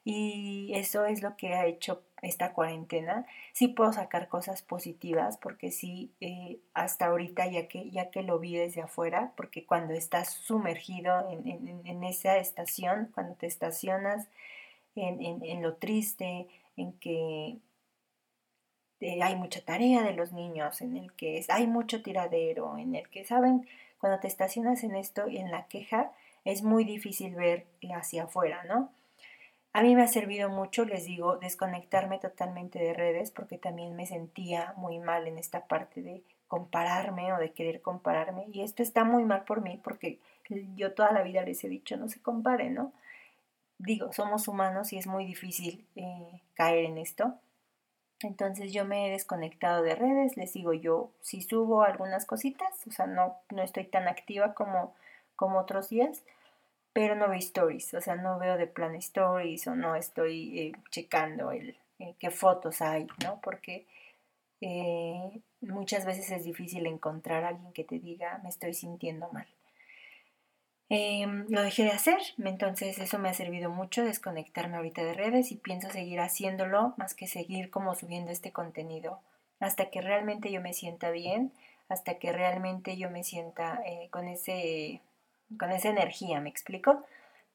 Y 0.04 0.72
eso 0.76 1.06
es 1.06 1.24
lo 1.24 1.36
que 1.38 1.56
ha 1.56 1.66
hecho 1.66 2.04
esta 2.22 2.54
cuarentena. 2.54 3.26
Sí 3.52 3.68
puedo 3.68 3.94
sacar 3.94 4.28
cosas 4.28 4.62
positivas 4.62 5.38
porque 5.38 5.72
sí, 5.72 6.12
eh, 6.22 6.60
hasta 6.76 7.08
ahorita, 7.08 7.48
ya 7.48 7.68
que, 7.68 7.90
ya 7.90 8.12
que 8.12 8.22
lo 8.22 8.38
vi 8.38 8.56
desde 8.56 8.82
afuera, 8.82 9.34
porque 9.36 9.66
cuando 9.66 9.96
estás 9.96 10.34
sumergido 10.34 11.28
en, 11.32 12.04
esa 12.04 12.38
estación, 12.38 13.10
cuando 13.16 13.34
te 13.34 13.48
estacionas 13.48 14.28
en, 14.94 15.64
lo 15.64 15.78
triste, 15.78 16.48
en 16.78 16.94
que 16.94 17.58
hay 19.02 19.36
mucha 19.36 19.62
tarea 19.62 20.04
de 20.04 20.14
los 20.14 20.32
niños, 20.32 20.82
en 20.82 20.98
el 20.98 21.12
que 21.14 21.44
hay 21.50 21.68
mucho 21.68 22.02
tiradero, 22.02 22.78
en 22.78 22.96
el 22.96 23.10
que, 23.10 23.26
¿saben? 23.26 23.68
Cuando 24.00 24.20
te 24.20 24.28
estacionas 24.28 24.84
en 24.84 24.96
esto 24.96 25.28
y 25.28 25.38
en 25.38 25.52
la 25.52 25.68
queja, 25.68 26.12
es 26.46 26.64
muy 26.64 26.84
difícil 26.84 27.36
ver 27.36 27.66
hacia 27.94 28.24
afuera, 28.24 28.64
¿no? 28.66 28.92
A 29.74 29.84
mí 29.84 29.96
me 29.96 30.04
ha 30.04 30.08
servido 30.08 30.50
mucho, 30.50 30.84
les 30.86 31.06
digo, 31.06 31.38
desconectarme 31.38 32.20
totalmente 32.20 32.78
de 32.78 32.94
redes 32.94 33.32
porque 33.32 33.58
también 33.58 33.96
me 33.96 34.06
sentía 34.06 34.74
muy 34.76 35.00
mal 35.00 35.28
en 35.28 35.38
esta 35.38 35.66
parte 35.66 36.02
de 36.02 36.24
compararme 36.48 37.32
o 37.32 37.38
de 37.38 37.54
querer 37.54 37.82
compararme. 37.82 38.46
Y 38.52 38.64
esto 38.64 38.84
está 38.84 39.06
muy 39.06 39.24
mal 39.24 39.46
por 39.46 39.62
mí 39.62 39.80
porque 39.82 40.20
yo 40.76 40.94
toda 40.94 41.14
la 41.14 41.24
vida 41.24 41.44
les 41.44 41.64
he 41.64 41.70
dicho, 41.70 41.96
no 41.96 42.10
se 42.10 42.22
comparen, 42.22 42.74
¿no? 42.74 42.92
Digo, 43.78 44.12
somos 44.12 44.48
humanos 44.50 44.92
y 44.92 44.98
es 44.98 45.08
muy 45.08 45.26
difícil 45.26 45.86
eh, 45.96 46.42
caer 46.54 46.86
en 46.86 46.98
esto. 46.98 47.36
Entonces 48.24 48.74
yo 48.74 48.86
me 48.86 49.08
he 49.08 49.12
desconectado 49.12 49.84
de 49.84 49.96
redes, 49.96 50.38
les 50.38 50.54
digo 50.54 50.74
yo, 50.74 51.12
si 51.22 51.42
subo 51.42 51.84
algunas 51.84 52.26
cositas, 52.26 52.70
o 52.88 52.92
sea, 52.92 53.08
no, 53.08 53.38
no 53.50 53.64
estoy 53.64 53.86
tan 53.86 54.08
activa 54.08 54.54
como, 54.54 54.94
como 55.36 55.60
otros 55.60 55.90
días, 55.90 56.24
pero 56.94 57.16
no 57.16 57.30
veo 57.30 57.40
stories, 57.40 57.94
o 57.94 58.02
sea, 58.02 58.16
no 58.16 58.38
veo 58.40 58.58
de 58.58 58.68
plan 58.68 58.96
stories 58.96 59.68
o 59.68 59.76
no 59.76 59.96
estoy 59.96 60.60
eh, 60.60 60.72
checando 60.90 61.52
el, 61.52 61.78
eh, 62.00 62.16
qué 62.20 62.32
fotos 62.32 62.82
hay, 62.82 63.08
¿no? 63.24 63.40
Porque 63.42 63.88
eh, 64.62 65.42
muchas 65.62 66.06
veces 66.06 66.30
es 66.32 66.44
difícil 66.44 66.86
encontrar 66.86 67.44
a 67.44 67.50
alguien 67.50 67.74
que 67.74 67.84
te 67.84 68.00
diga, 68.00 68.40
me 68.44 68.50
estoy 68.50 68.74
sintiendo 68.74 69.30
mal. 69.32 69.48
Em, 70.94 71.46
lo 71.48 71.64
dejé 71.64 71.84
de 71.84 71.92
hacer, 71.92 72.20
entonces 72.44 73.00
eso 73.00 73.18
me 73.18 73.30
ha 73.30 73.34
servido 73.34 73.70
mucho 73.70 74.04
desconectarme 74.04 74.76
ahorita 74.76 75.02
de 75.02 75.14
redes 75.14 75.54
y 75.54 75.56
pienso 75.56 75.90
seguir 75.90 76.20
haciéndolo 76.20 76.94
más 76.98 77.14
que 77.14 77.28
seguir 77.28 77.70
como 77.70 77.96
subiendo 77.96 78.30
este 78.30 78.52
contenido 78.52 79.22
hasta 79.62 79.90
que 79.90 80.02
realmente 80.02 80.52
yo 80.52 80.60
me 80.60 80.74
sienta 80.74 81.10
bien, 81.12 81.54
hasta 81.88 82.16
que 82.16 82.34
realmente 82.34 82.98
yo 82.98 83.10
me 83.10 83.24
sienta 83.24 83.82
eh, 83.86 84.10
con, 84.12 84.28
ese, 84.28 85.00
con 85.58 85.72
esa 85.72 85.88
energía, 85.88 86.42
¿me 86.42 86.50
explico? 86.50 87.06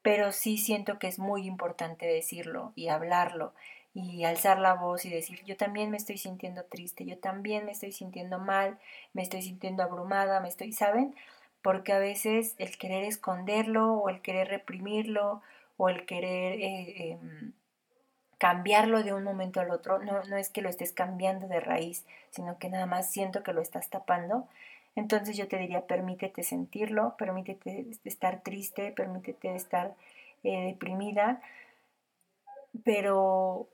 Pero 0.01 0.31
sí 0.31 0.57
siento 0.57 0.97
que 0.97 1.05
es 1.07 1.19
muy 1.19 1.45
importante 1.45 2.07
decirlo 2.07 2.71
y 2.73 2.87
hablarlo 2.87 3.53
y 3.93 4.23
alzar 4.23 4.57
la 4.57 4.73
voz 4.73 5.05
y 5.05 5.11
decir, 5.11 5.43
yo 5.45 5.57
también 5.57 5.91
me 5.91 5.97
estoy 5.97 6.17
sintiendo 6.17 6.63
triste, 6.63 7.05
yo 7.05 7.19
también 7.19 7.65
me 7.65 7.73
estoy 7.73 7.91
sintiendo 7.91 8.39
mal, 8.39 8.79
me 9.13 9.21
estoy 9.21 9.43
sintiendo 9.43 9.83
abrumada, 9.83 10.39
me 10.39 10.49
estoy, 10.49 10.71
¿saben? 10.71 11.13
Porque 11.67 11.91
a 11.91 11.99
veces 11.99 12.55
el 12.59 12.77
querer 12.77 13.03
esconderlo 13.03 13.95
o 13.95 14.07
el 14.07 14.21
querer 14.21 14.47
reprimirlo 14.47 15.41
o 15.75 15.89
el 15.89 16.05
querer 16.05 16.61
eh, 16.61 17.11
em, 17.11 17.51
cambiarlo 18.37 19.03
de 19.03 19.13
un 19.13 19.25
momento 19.25 19.59
al 19.59 19.71
otro, 19.71 19.99
no, 19.99 20.23
no 20.23 20.37
es 20.37 20.47
que 20.47 20.61
lo 20.61 20.69
estés 20.69 20.93
cambiando 20.93 21.49
de 21.49 21.59
raíz, 21.59 22.05
sino 22.29 22.57
que 22.57 22.69
nada 22.69 22.85
más 22.85 23.11
siento 23.11 23.43
que 23.43 23.51
lo 23.51 23.59
estás 23.59 23.89
tapando. 23.89 24.47
Entonces 24.95 25.35
yo 25.35 25.49
te 25.49 25.57
diría, 25.57 25.81
permítete 25.87 26.41
sentirlo, 26.41 27.17
permítete 27.17 27.87
estar 28.05 28.39
triste, 28.43 28.93
permítete 28.93 29.53
estar 29.53 29.93
eh, 30.45 30.67
deprimida, 30.67 31.41
pero 32.85 33.67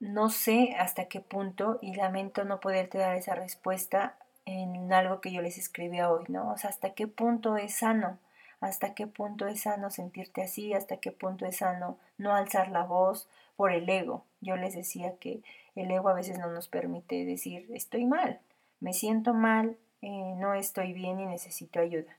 no 0.00 0.28
sé 0.28 0.76
hasta 0.78 1.06
qué 1.06 1.22
punto 1.22 1.78
y 1.80 1.94
lamento 1.94 2.44
no 2.44 2.60
poderte 2.60 2.98
dar 2.98 3.16
esa 3.16 3.34
respuesta 3.34 4.18
en 4.48 4.92
algo 4.92 5.20
que 5.20 5.30
yo 5.30 5.42
les 5.42 5.58
escribía 5.58 6.10
hoy, 6.10 6.24
¿no? 6.28 6.50
O 6.50 6.56
sea, 6.56 6.70
hasta 6.70 6.94
qué 6.94 7.06
punto 7.06 7.56
es 7.56 7.74
sano, 7.74 8.18
hasta 8.60 8.94
qué 8.94 9.06
punto 9.06 9.46
es 9.46 9.62
sano 9.62 9.90
sentirte 9.90 10.42
así, 10.42 10.72
hasta 10.72 10.96
qué 10.96 11.12
punto 11.12 11.44
es 11.44 11.58
sano 11.58 11.98
no 12.16 12.34
alzar 12.34 12.70
la 12.70 12.84
voz 12.84 13.28
por 13.56 13.72
el 13.72 13.88
ego. 13.88 14.24
Yo 14.40 14.56
les 14.56 14.74
decía 14.74 15.16
que 15.18 15.42
el 15.74 15.90
ego 15.90 16.08
a 16.08 16.14
veces 16.14 16.38
no 16.38 16.50
nos 16.50 16.68
permite 16.68 17.24
decir, 17.26 17.68
estoy 17.74 18.06
mal, 18.06 18.40
me 18.80 18.94
siento 18.94 19.34
mal, 19.34 19.76
eh, 20.00 20.34
no 20.36 20.54
estoy 20.54 20.94
bien 20.94 21.20
y 21.20 21.26
necesito 21.26 21.80
ayuda. 21.80 22.16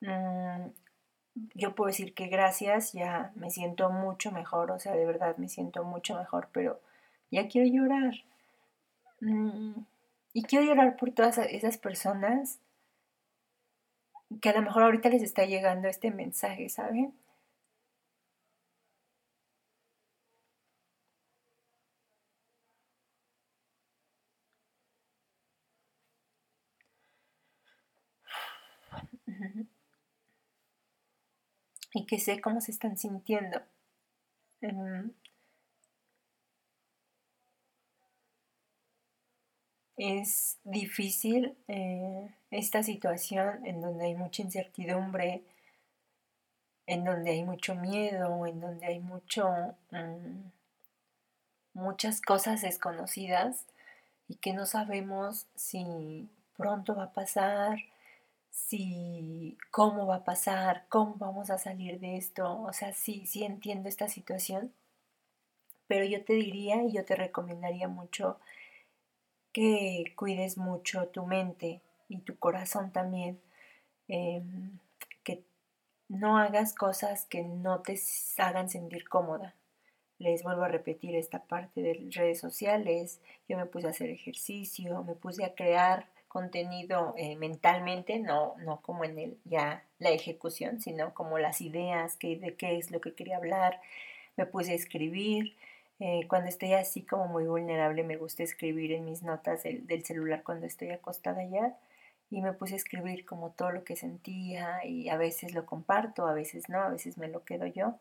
Mm, 0.00 0.70
yo 1.54 1.74
puedo 1.74 1.88
decir 1.88 2.14
que 2.14 2.28
gracias, 2.28 2.92
ya 2.94 3.32
me 3.34 3.50
siento 3.50 3.90
mucho 3.90 4.32
mejor, 4.32 4.70
o 4.70 4.78
sea, 4.80 4.94
de 4.94 5.04
verdad 5.04 5.36
me 5.36 5.48
siento 5.48 5.84
mucho 5.84 6.16
mejor, 6.16 6.48
pero 6.52 6.80
ya 7.30 7.46
quiero 7.48 7.68
llorar. 7.68 8.14
Mm, 9.20 9.74
y 10.36 10.42
quiero 10.42 10.66
llorar 10.66 10.96
por 10.96 11.12
todas 11.12 11.38
esas 11.38 11.78
personas 11.78 12.58
que 14.40 14.50
a 14.50 14.52
lo 14.52 14.62
mejor 14.62 14.82
ahorita 14.84 15.08
les 15.08 15.22
está 15.22 15.46
llegando 15.46 15.88
este 15.88 16.10
mensaje, 16.10 16.68
¿saben? 16.68 17.14
Y 31.92 32.06
que 32.06 32.20
sé 32.20 32.40
cómo 32.40 32.60
se 32.60 32.70
están 32.70 32.96
sintiendo. 32.96 33.60
Em, 34.60 35.12
Es 39.96 40.58
difícil 40.64 41.56
eh, 41.68 42.28
esta 42.50 42.82
situación 42.82 43.64
en 43.64 43.80
donde 43.80 44.06
hay 44.06 44.14
mucha 44.14 44.42
incertidumbre, 44.42 45.42
en 46.86 47.04
donde 47.04 47.30
hay 47.30 47.44
mucho 47.44 47.74
miedo, 47.74 48.46
en 48.46 48.60
donde 48.60 48.86
hay 48.86 49.00
mucho, 49.00 49.48
mm, 49.90 50.50
muchas 51.74 52.20
cosas 52.20 52.62
desconocidas 52.62 53.64
y 54.28 54.36
que 54.36 54.52
no 54.52 54.66
sabemos 54.66 55.46
si 55.54 56.28
pronto 56.56 56.94
va 56.94 57.04
a 57.04 57.12
pasar, 57.12 57.78
si 58.50 59.56
cómo 59.70 60.06
va 60.06 60.16
a 60.16 60.24
pasar, 60.24 60.84
cómo 60.88 61.14
vamos 61.16 61.50
a 61.50 61.58
salir 61.58 62.00
de 62.00 62.16
esto. 62.16 62.60
O 62.62 62.72
sea, 62.72 62.92
sí, 62.92 63.26
sí 63.26 63.44
entiendo 63.44 63.88
esta 63.88 64.08
situación, 64.08 64.72
pero 65.86 66.04
yo 66.04 66.24
te 66.24 66.34
diría 66.34 66.82
y 66.82 66.92
yo 66.92 67.04
te 67.04 67.16
recomendaría 67.16 67.88
mucho 67.88 68.38
que 69.56 70.12
cuides 70.16 70.58
mucho 70.58 71.08
tu 71.08 71.24
mente 71.24 71.80
y 72.10 72.18
tu 72.18 72.38
corazón 72.38 72.92
también, 72.92 73.40
em, 74.06 74.78
que 75.24 75.44
no 76.10 76.36
hagas 76.36 76.74
cosas 76.74 77.24
que 77.24 77.42
no 77.42 77.80
te 77.80 77.98
hagan 78.36 78.68
sentir 78.68 79.08
cómoda. 79.08 79.54
Les 80.18 80.42
vuelvo 80.42 80.64
a 80.64 80.68
repetir 80.68 81.16
esta 81.16 81.44
parte 81.44 81.80
de 81.80 82.06
redes 82.10 82.38
sociales, 82.38 83.22
yo 83.48 83.56
me 83.56 83.64
puse 83.64 83.86
a 83.86 83.90
hacer 83.90 84.10
ejercicio, 84.10 85.02
me 85.04 85.14
puse 85.14 85.42
a 85.42 85.54
crear 85.54 86.06
contenido 86.28 87.14
eh, 87.16 87.36
mentalmente, 87.36 88.18
no, 88.18 88.56
no 88.58 88.82
como 88.82 89.04
en 89.06 89.18
el, 89.18 89.38
ya 89.44 89.84
la 89.98 90.10
ejecución, 90.10 90.82
sino 90.82 91.14
como 91.14 91.38
las 91.38 91.62
ideas, 91.62 92.18
que, 92.18 92.36
de 92.36 92.54
qué 92.56 92.76
es 92.76 92.90
lo 92.90 93.00
que 93.00 93.14
quería 93.14 93.38
hablar, 93.38 93.80
me 94.36 94.44
puse 94.44 94.72
a 94.72 94.74
escribir, 94.74 95.56
eh, 95.98 96.26
cuando 96.28 96.48
estoy 96.48 96.74
así 96.74 97.02
como 97.02 97.26
muy 97.26 97.44
vulnerable 97.44 98.04
me 98.04 98.16
gusta 98.16 98.42
escribir 98.42 98.92
en 98.92 99.06
mis 99.06 99.22
notas 99.22 99.62
del, 99.62 100.04
celular 100.04 100.42
cuando 100.42 100.66
estoy 100.66 100.90
acostada 100.90 101.42
ya 101.44 101.74
y 102.30 102.42
me 102.42 102.52
puse 102.52 102.74
a 102.74 102.76
escribir 102.76 103.24
como 103.24 103.50
todo 103.52 103.70
lo 103.70 103.84
que 103.84 103.96
sentía 103.96 104.84
y 104.84 105.08
a 105.08 105.16
veces 105.16 105.54
lo 105.54 105.64
comparto, 105.64 106.26
a 106.26 106.34
veces 106.34 106.68
no, 106.68 106.80
a 106.80 106.90
veces 106.90 107.16
me 107.16 107.28
lo 107.28 107.44
quedo 107.44 107.66
yo 107.66 107.94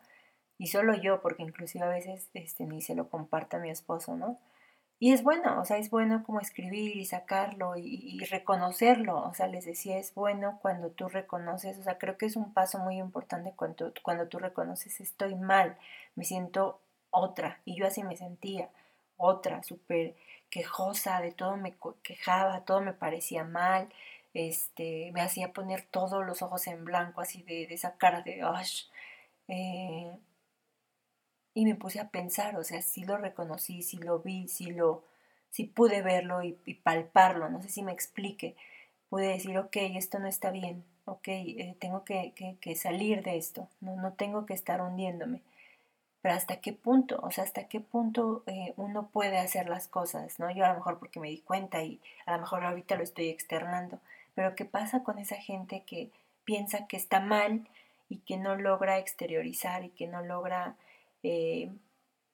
y 0.57 0.67
solo 0.67 0.93
yo 0.95 1.21
porque 1.21 1.43
inclusive 1.43 1.85
a 1.85 1.89
veces 1.89 2.29
este, 2.33 2.65
ni 2.65 2.81
se 2.81 2.95
lo 2.95 3.09
comparta 3.09 3.57
a 3.57 3.59
mi 3.61 3.69
esposo, 3.69 4.15
¿no? 4.17 4.39
Y 4.99 5.11
es 5.13 5.23
bueno, 5.23 5.59
o 5.61 5.65
sea, 5.65 5.77
es 5.77 5.89
bueno 5.89 6.23
como 6.23 6.39
escribir 6.39 6.95
y 6.95 7.05
sacarlo 7.05 7.75
y, 7.75 7.83
y, 7.83 8.19
reconocerlo, 8.25 9.23
o 9.23 9.33
sea, 9.33 9.47
les 9.47 9.65
decía, 9.65 9.97
es 9.97 10.13
bueno 10.13 10.57
cuando 10.61 10.89
tú 10.89 11.09
reconoces, 11.09 11.77
o 11.77 11.83
sea, 11.83 11.97
creo 11.97 12.17
que 12.17 12.25
es 12.25 12.37
un 12.37 12.53
paso 12.53 12.79
muy 12.79 12.97
importante 12.97 13.53
cuando, 13.55 13.93
cuando 14.03 14.27
tú 14.29 14.39
reconoces, 14.39 15.01
estoy 15.01 15.35
mal, 15.35 15.77
me 16.15 16.23
siento 16.23 16.79
otra, 17.15 17.61
y 17.65 17.75
yo 17.75 17.87
así 17.87 18.03
me 18.03 18.17
sentía, 18.17 18.69
otra, 19.17 19.63
súper 19.63 20.15
quejosa, 20.49 21.21
de 21.21 21.31
todo 21.31 21.57
me 21.57 21.75
quejaba, 22.03 22.65
todo 22.65 22.81
me 22.81 22.93
parecía 22.93 23.43
mal, 23.43 23.89
este, 24.33 25.11
me 25.13 25.21
hacía 25.21 25.53
poner 25.53 25.83
todos 25.83 26.25
los 26.25 26.41
ojos 26.41 26.67
en 26.67 26.85
blanco, 26.85 27.21
así 27.21 27.43
de, 27.43 27.63
esa 27.73 27.97
cara 27.97 28.21
de, 28.21 28.41
eh, 29.47 30.17
y 31.53 31.65
me 31.65 31.75
puse 31.75 31.99
a 31.99 32.09
pensar, 32.09 32.57
o 32.57 32.63
sea, 32.63 32.81
si 32.81 33.03
lo 33.05 33.17
reconocí, 33.17 33.81
si 33.81 33.97
lo 33.97 34.19
vi, 34.19 34.47
si 34.49 34.71
lo, 34.71 35.03
si 35.49 35.63
pude 35.65 36.01
verlo 36.01 36.43
y, 36.43 36.53
palparlo, 36.83 37.49
no 37.49 37.61
sé 37.61 37.69
si 37.69 37.81
me 37.81 37.93
explique, 37.93 38.55
pude 39.09 39.27
decir, 39.27 39.57
ok, 39.57 39.77
esto 39.95 40.19
no 40.19 40.27
está 40.27 40.51
bien, 40.51 40.83
ok, 41.05 41.27
eh, 41.27 41.75
tengo 41.79 42.03
que, 42.03 42.33
que, 42.59 42.75
salir 42.75 43.23
de 43.23 43.37
esto, 43.37 43.69
no, 43.79 43.95
no 43.95 44.13
tengo 44.13 44.45
que 44.45 44.53
estar 44.53 44.81
hundiéndome 44.81 45.41
pero 46.25 46.33
hasta 46.33 46.59
qué 46.59 46.73
punto, 46.73 47.19
o 47.21 47.29
sea, 47.29 47.43
hasta 47.43 47.67
qué 47.67 47.79
punto 47.79 48.41
eh, 48.47 48.73
uno 48.77 49.09
puede 49.13 49.37
hacer 49.37 49.69
las 49.69 49.87
cosas, 49.87 50.39
¿no? 50.39 50.49
Yo 50.49 50.65
a 50.65 50.69
lo 50.69 50.73
mejor 50.73 50.97
porque 50.97 51.19
me 51.19 51.29
di 51.29 51.37
cuenta 51.37 51.83
y 51.83 52.01
a 52.25 52.31
lo 52.31 52.39
mejor 52.39 52.65
ahorita 52.65 52.95
lo 52.95 53.03
estoy 53.03 53.29
externando, 53.29 53.99
pero 54.33 54.55
¿qué 54.55 54.65
pasa 54.65 55.03
con 55.03 55.19
esa 55.19 55.35
gente 55.35 55.83
que 55.85 56.09
piensa 56.43 56.87
que 56.87 56.97
está 56.97 57.19
mal 57.19 57.67
y 58.09 58.21
que 58.21 58.37
no 58.37 58.55
logra 58.55 58.97
exteriorizar 58.97 59.83
y 59.83 59.89
que 59.89 60.07
no 60.07 60.23
logra 60.23 60.77
eh, 61.21 61.69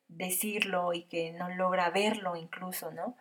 decirlo 0.08 0.94
y 0.94 1.04
que 1.04 1.34
no 1.34 1.50
logra 1.50 1.90
verlo 1.90 2.38
incluso, 2.38 2.92
¿no? 2.92 3.18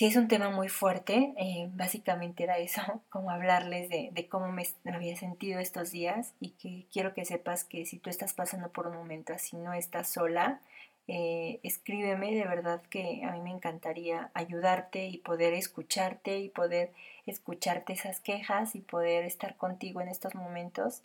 Sí 0.00 0.06
es 0.06 0.16
un 0.16 0.28
tema 0.28 0.48
muy 0.48 0.70
fuerte, 0.70 1.34
eh, 1.36 1.68
básicamente 1.74 2.44
era 2.44 2.56
eso, 2.56 2.80
como 3.10 3.28
hablarles 3.28 3.90
de, 3.90 4.28
cómo 4.30 4.50
me, 4.50 4.66
había 4.90 5.14
sentido 5.14 5.60
estos 5.60 5.90
días 5.90 6.32
y 6.40 6.52
que 6.52 6.86
quiero 6.90 7.12
que 7.12 7.26
sepas 7.26 7.64
que 7.64 7.84
si 7.84 7.98
tú 7.98 8.08
estás 8.08 8.32
pasando 8.32 8.70
por 8.70 8.86
un 8.86 8.94
momento 8.94 9.34
así, 9.34 9.58
no 9.58 9.74
estás 9.74 10.08
sola, 10.08 10.62
eh, 11.06 11.60
escríbeme, 11.64 12.34
de 12.34 12.46
verdad 12.46 12.80
que 12.88 13.22
a 13.24 13.32
mí 13.32 13.42
me 13.42 13.50
encantaría 13.50 14.30
ayudarte 14.32 15.04
y 15.04 15.18
poder 15.18 15.52
escucharte 15.52 16.38
y 16.38 16.48
poder 16.48 16.92
escucharte 17.26 17.92
esas 17.92 18.20
quejas 18.20 18.74
y 18.76 18.80
poder 18.80 19.26
estar 19.26 19.54
contigo 19.56 20.00
en 20.00 20.08
estos 20.08 20.34
momentos. 20.34 21.02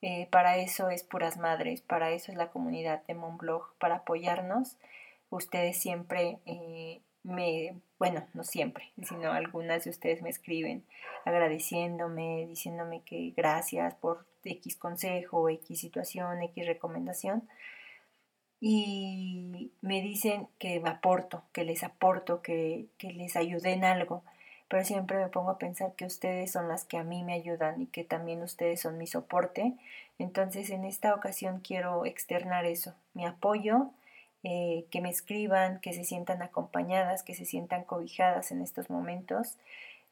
Eh, 0.00 0.26
para 0.32 0.56
eso 0.56 0.90
es 0.90 1.04
Puras 1.04 1.36
Madres, 1.36 1.80
para 1.80 2.10
eso 2.10 2.32
es 2.32 2.38
la 2.38 2.48
comunidad 2.48 3.04
de 3.06 3.14
Monblog, 3.14 3.72
para 3.78 3.98
apoyarnos. 3.98 4.78
Ustedes 5.30 5.78
siempre 5.78 6.40
eh, 6.44 7.02
me, 7.24 7.74
bueno, 7.98 8.26
no 8.34 8.44
siempre, 8.44 8.90
sino 9.02 9.32
algunas 9.32 9.84
de 9.84 9.90
ustedes 9.90 10.22
me 10.22 10.30
escriben 10.30 10.84
agradeciéndome, 11.24 12.46
diciéndome 12.48 13.02
que 13.02 13.32
gracias 13.36 13.94
por 13.94 14.26
X 14.44 14.76
consejo, 14.76 15.48
X 15.48 15.80
situación, 15.80 16.42
X 16.42 16.66
recomendación 16.66 17.48
y 18.64 19.72
me 19.80 20.00
dicen 20.02 20.46
que 20.60 20.78
me 20.78 20.90
aporto, 20.90 21.42
que 21.52 21.64
les 21.64 21.82
aporto, 21.82 22.42
que, 22.42 22.86
les 23.00 23.34
ayude 23.34 23.72
en 23.72 23.84
algo, 23.84 24.22
pero 24.68 24.84
siempre 24.84 25.18
me 25.18 25.26
pongo 25.26 25.50
a 25.50 25.58
pensar 25.58 25.94
que 25.96 26.06
ustedes 26.06 26.52
son 26.52 26.68
las 26.68 26.84
que 26.84 26.96
a 26.96 27.02
mí 27.02 27.24
me 27.24 27.32
ayudan 27.32 27.82
y 27.82 27.86
que 27.86 28.04
también 28.04 28.40
ustedes 28.40 28.80
son 28.80 28.98
mi 28.98 29.08
soporte. 29.08 29.74
Entonces 30.20 30.70
en 30.70 30.84
esta 30.84 31.12
ocasión 31.12 31.58
quiero 31.58 32.06
externar 32.06 32.64
eso, 32.64 32.94
mi 33.14 33.26
apoyo, 33.26 33.90
eh, 34.44 34.86
que 34.90 35.00
me 35.00 35.10
escriban, 35.10 35.80
que 35.80 35.92
se 35.92 36.04
sientan 36.04 36.42
acompañadas, 36.42 37.22
que 37.22 37.34
se 37.34 37.44
sientan 37.44 37.84
cobijadas 37.84 38.50
en 38.50 38.60
estos 38.60 38.90
momentos. 38.90 39.56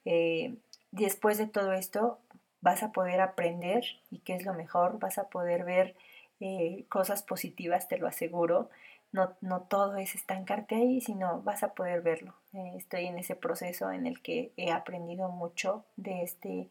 Eh, 0.05 0.55
después 0.93 1.39
de 1.39 1.47
todo 1.47 1.73
esto 1.73 2.19
vas 2.61 2.83
a 2.83 2.93
poder 2.93 3.21
aprender 3.21 3.85
y 4.11 4.19
qué 4.19 4.35
es 4.35 4.45
lo 4.45 4.55
mejor, 4.55 4.99
vas 4.99 5.19
a 5.19 5.29
poder 5.29 5.65
ver 5.65 5.97
eh, 6.41 6.85
cosas 6.89 7.23
positivas, 7.23 7.89
te 7.89 7.99
lo 7.99 8.07
aseguro. 8.07 8.71
No, 9.13 9.35
no, 9.41 9.63
todo 9.63 9.97
es 9.97 10.15
estancarte 10.15 10.77
ahí, 10.77 11.01
sino 11.01 11.43
vas 11.43 11.65
a 11.65 11.75
poder 11.75 12.01
verlo. 12.01 12.35
Estoy 12.77 13.07
en 13.07 13.19
ese 13.19 13.35
proceso 13.35 13.91
en 13.91 14.07
el 14.07 14.23
que 14.23 14.53
he 14.57 14.71
aprendido 14.71 15.29
mucho 15.31 15.85
de, 15.97 16.23
este, 16.23 16.69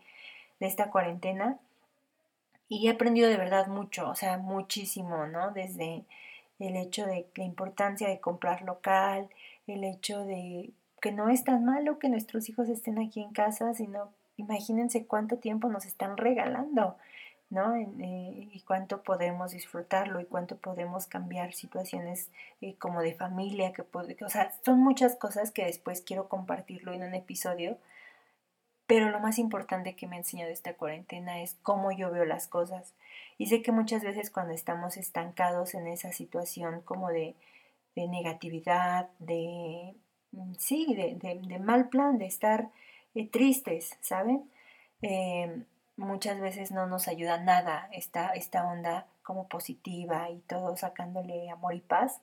de 0.60 0.68
esta 0.68 0.89
cuarentena 0.89 1.60
y 2.70 2.88
he 2.88 2.92
aprendido 2.92 3.28
de 3.30 3.36
verdad 3.36 3.68
mucho, 3.68 4.10
o 4.10 4.16
sea, 4.16 4.38
muchísimo, 4.38 5.28
¿no? 5.28 5.51
Desde 5.51 6.06
el 6.60 6.75
hecho 6.75 7.06
de 7.06 7.28
la 7.36 7.44
importancia 7.44 8.08
de 8.08 8.20
comprar 8.20 8.62
local, 8.63 9.30
el 9.68 9.84
hecho 9.84 10.25
de 10.25 10.72
que 11.01 11.12
no 11.12 11.30
es 11.30 11.44
tan 11.44 11.66
malo 11.66 12.00
que 12.00 12.10
nuestros 12.10 12.50
hijos 12.50 12.70
estén 12.70 13.00
aquí 13.00 13.22
en 13.22 13.32
casa, 13.32 13.74
sino 13.74 14.10
imagínense 14.38 15.06
cuánto 15.06 15.38
tiempo 15.38 15.70
nos 15.70 15.86
están 15.86 16.18
regalando. 16.18 16.98
¿no? 17.50 17.75
Eh, 17.75 18.48
y 18.51 18.62
cuánto 18.62 19.01
podemos 19.01 19.51
disfrutarlo 19.51 20.20
y 20.20 20.25
cuánto 20.25 20.58
podemos 20.58 21.08
cambiar 21.08 21.54
situaciones 21.54 22.30
eh, 22.62 22.75
como 22.78 23.01
de 23.01 23.16
familia, 23.16 23.74
que, 23.74 23.84
o 24.24 24.30
sea, 24.30 24.54
son 24.63 24.80
muchas 24.80 25.16
cosas 25.16 25.51
que 25.51 25.66
después 25.66 26.01
quiero 26.01 26.30
compartirlo 26.30 26.94
en 26.94 27.04
un 27.04 27.16
episodio, 27.16 27.78
pero 28.89 29.12
lo 29.12 29.19
más 29.19 29.38
importante 29.38 29.96
que 29.96 30.08
me 30.08 30.15
ha 30.15 30.19
enseñado 30.19 30.50
esta 30.50 30.74
cuarentena 30.74 31.43
es 31.43 31.55
cómo 31.62 31.91
yo 31.91 32.10
veo 32.10 32.25
las 32.25 32.48
cosas. 32.48 32.96
Y 33.38 33.46
sé 33.46 33.62
que 33.62 33.72
muchas 33.72 34.03
veces 34.03 34.31
cuando 34.31 34.51
estamos 34.51 34.98
estancados 34.98 35.75
en 35.75 35.86
esa 35.86 36.12
situación 36.12 36.81
como 36.81 37.10
de, 37.10 37.36
de 37.96 38.08
negatividad, 38.08 39.08
de, 39.19 39.93
mm, 40.31 40.53
sí, 40.58 40.96
de, 40.96 41.39
de, 41.39 41.60
mal 41.60 41.89
plan, 41.89 42.17
de 42.17 42.25
estar 42.25 42.69
eh, 43.13 43.27
tristes, 43.27 43.96
¿saben? 44.01 44.50
muchas 45.96 46.39
veces 46.39 46.72
no 46.72 46.88
nos 46.88 47.08
ayuda 47.08 47.38
nada 47.38 47.89
esta, 47.93 48.29
esta 48.29 48.65
onda 48.67 49.05
como 49.22 49.48
positiva 49.48 50.29
y 50.31 50.39
todo 50.39 50.75
sacándole 50.75 51.51
amor 51.51 51.75
y 51.75 51.81
paz, 51.81 52.19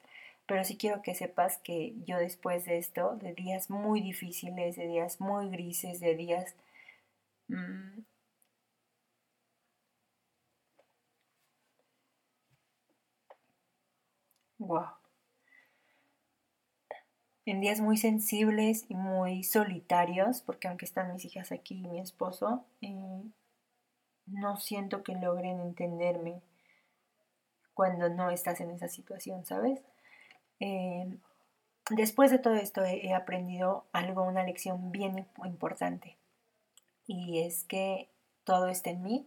pero 0.46 0.64
sí 0.64 0.76
quiero 0.76 1.02
que 1.02 1.14
sepas 1.14 1.58
que 1.58 1.94
yo 2.06 2.18
después 2.18 2.64
de 2.66 2.78
esto, 2.78 3.16
de 3.16 3.34
días 3.34 3.70
muy 3.70 4.00
difíciles, 4.00 4.76
de 4.76 4.86
días 4.88 5.20
muy 5.20 5.50
grises, 5.50 6.00
de 6.00 6.14
días... 6.16 6.54
wow. 14.58 14.82
Mm, 14.82 14.96
en 17.46 17.60
días 17.62 17.80
muy 17.80 17.96
sensibles 17.96 18.84
y 18.90 18.94
muy 18.94 19.42
solitarios, 19.42 20.42
porque 20.42 20.68
aunque 20.68 20.84
están 20.84 21.14
mis 21.14 21.24
hijas 21.24 21.50
aquí 21.50 21.76
y 21.78 21.88
mi 21.88 21.98
esposo, 21.98 22.66
eh, 22.82 23.22
no 24.26 24.56
siento 24.56 25.02
que 25.02 25.14
logren 25.16 25.58
entenderme 25.60 26.40
cuando 27.74 28.08
no 28.08 28.30
estás 28.30 28.60
en 28.60 28.72
esa 28.72 28.88
situación, 28.88 29.44
¿sabes? 29.46 29.80
Em, 30.60 31.18
después 31.90 32.30
de 32.30 32.38
todo 32.38 32.54
esto 32.54 32.84
he, 32.84 33.12
aprendido 33.14 33.84
algo, 33.92 34.22
una 34.22 34.44
lección 34.44 34.92
bien 34.92 35.26
importante. 35.44 36.16
Y 37.06 37.40
es 37.40 37.64
que 37.64 38.08
todo 38.44 38.68
está 38.68 38.90
en 38.90 39.02
mí, 39.02 39.26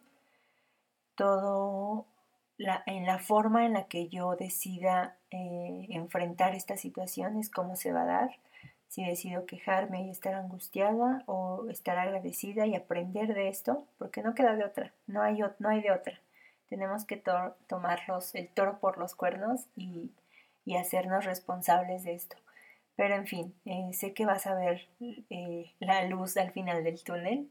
todo 1.15 2.05
en 2.57 3.05
la 3.05 3.19
forma 3.19 3.65
en 3.65 3.73
la 3.73 3.87
que 3.87 4.09
yo 4.09 4.35
decida 4.35 5.17
eh, 5.31 5.87
enfrentar 5.89 6.55
esta 6.55 6.75
situación 6.75 7.37
es 7.37 7.49
cómo 7.49 7.77
se 7.77 7.93
va 7.93 8.01
a 8.01 8.05
dar 8.05 8.31
si 8.89 9.05
decido 9.05 9.45
quejarme 9.45 10.03
y 10.03 10.09
estar 10.09 10.33
angustiada 10.33 11.23
o 11.27 11.67
estar 11.69 11.97
agradecida 11.97 12.65
y 12.65 12.75
aprender 12.75 13.33
de 13.33 13.47
esto, 13.47 13.85
porque 13.99 14.23
no 14.23 14.33
queda 14.33 14.55
de 14.55 14.65
otra, 14.65 14.91
no 15.05 15.21
hay, 15.21 15.39
no 15.59 15.69
hay 15.69 15.81
de 15.81 15.91
otra. 15.91 16.19
Tenemos 16.69 17.05
que 17.05 17.21
tomar 17.67 18.01
el 18.33 18.49
toro 18.49 18.79
por 18.79 18.97
los 18.97 19.15
cuernos 19.15 19.67
y, 19.75 20.11
hacernos 20.75 21.25
responsables 21.25 22.03
de 22.03 22.13
esto. 22.13 22.37
Pero 22.95 23.15
en 23.15 23.27
fin, 23.27 23.55
eh, 23.65 23.91
sé 23.93 24.13
que 24.13 24.25
vas 24.25 24.45
a 24.47 24.55
ver 24.55 24.87
eh, 25.29 25.71
la 25.79 26.03
luz 26.05 26.37
al 26.37 26.51
final 26.51 26.83
del 26.83 27.03
túnel. 27.03 27.49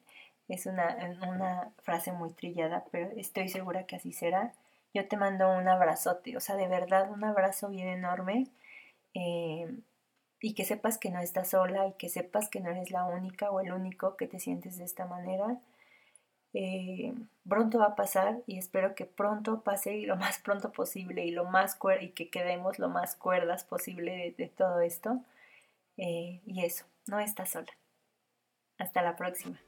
Es 0.49 0.67
una, 0.67 0.97
una 1.29 1.73
frase 1.83 2.13
muy 2.13 2.33
trillada, 2.33 2.85
pero 2.91 3.11
estoy 3.17 3.49
segura 3.49 3.85
que 3.87 3.97
así 3.97 4.13
será. 4.13 4.53
Yo 4.95 5.07
te 5.09 5.17
mando 5.17 5.51
un 5.51 5.69
abrazote, 5.69 6.37
o 6.37 6.41
sea, 6.41 6.57
de 6.57 6.69
verdad 6.69 7.11
un 7.11 7.25
abrazo 7.25 7.69
bien 7.69 7.89
enorme. 7.89 8.49
Eh, 9.15 9.69
y 10.41 10.55
que 10.55 10.65
sepas 10.65 10.99
que 10.99 11.11
no 11.11 11.21
estás 11.21 11.51
sola 11.51 11.89
y 11.89 11.93
que 11.95 12.09
sepas 12.09 12.49
que 12.49 12.61
no 12.61 12.71
eres 12.71 12.91
la 12.91 13.05
única 13.07 13.51
o 13.51 13.61
el 13.61 13.73
único 13.73 14.17
que 14.17 14.27
te 14.29 14.39
sientes 14.39 14.79
de 14.79 14.85
esta 14.85 15.07
manera. 15.07 15.59
Eh, 16.55 17.15
pronto 17.49 17.79
va 17.79 17.87
a 17.87 17.97
pasar 17.97 18.43
y 18.47 18.59
espero 18.59 18.95
que 18.95 19.05
pronto 19.05 19.63
pase 19.63 19.97
y 19.97 20.07
lo 20.07 20.17
más 20.25 20.39
pronto 20.39 20.73
posible 20.73 21.25
y 21.25 21.31
lo 21.31 21.45
más 21.45 21.79
y 22.01 22.11
que 22.11 22.31
quedemos 22.31 22.79
lo 22.79 22.89
más 22.89 23.17
cuerdas 23.17 23.65
posible 23.65 24.35
de, 24.37 24.49
todo 24.49 24.81
esto. 24.81 25.21
Eh, 25.97 26.41
y 26.47 26.65
eso, 26.65 26.87
no 27.07 27.21
estás 27.21 27.51
sola. 27.51 27.73
Hasta 28.79 29.03
la 29.03 29.17
próxima. 29.17 29.59